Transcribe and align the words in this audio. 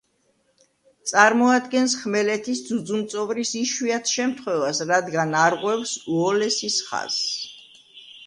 წარმოადგენს 1.09 1.93
ხმელეთის 2.05 2.61
ძუძუმწოვრის 2.69 3.51
იშვიათ 3.61 4.13
შემთხვევას, 4.15 4.81
რადგან 4.93 5.37
არღვევს 5.43 5.93
უოლესის 6.17 6.79
ხაზს. 6.89 8.09